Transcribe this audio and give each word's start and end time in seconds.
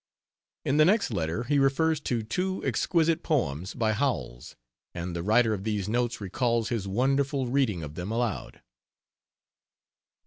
In 0.65 0.77
the 0.77 0.85
next 0.85 1.11
letter 1.11 1.43
he 1.43 1.59
refers 1.59 1.99
to 1.99 2.23
two 2.23 2.65
exquisite 2.65 3.21
poems 3.21 3.75
by 3.75 3.93
Howells, 3.93 4.55
and 4.95 5.15
the 5.15 5.21
writer 5.21 5.53
of 5.53 5.63
these 5.63 5.87
notes 5.87 6.19
recalls 6.19 6.69
his 6.69 6.87
wonderful 6.87 7.45
reading 7.45 7.83
of 7.83 7.93
them 7.93 8.09
aloud. 8.09 8.63